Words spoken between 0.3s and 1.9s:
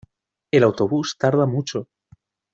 El autobús tarda mucho.